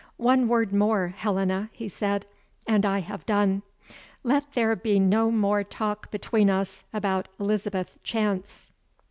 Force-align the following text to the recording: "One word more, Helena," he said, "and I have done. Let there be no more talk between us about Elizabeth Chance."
"One 0.17 0.47
word 0.47 0.73
more, 0.73 1.09
Helena," 1.15 1.69
he 1.73 1.87
said, 1.87 2.25
"and 2.65 2.87
I 2.87 3.01
have 3.01 3.23
done. 3.27 3.61
Let 4.23 4.53
there 4.53 4.75
be 4.75 4.97
no 4.99 5.29
more 5.29 5.63
talk 5.63 6.09
between 6.09 6.49
us 6.49 6.83
about 6.91 7.27
Elizabeth 7.39 7.99
Chance." 8.01 8.71